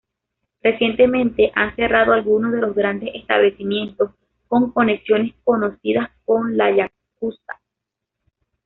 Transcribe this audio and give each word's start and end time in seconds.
Recientemente 0.63 1.51
han 1.53 1.75
cerrado 1.75 2.13
algunos 2.13 2.53
de 2.53 2.61
los 2.61 2.73
grandes 2.73 3.11
establecimientos 3.13 4.09
con 4.47 4.71
conexiones 4.71 5.35
conocidas 5.45 6.09
con 6.25 6.57
la 6.57 6.75
Yakuza. 6.75 7.59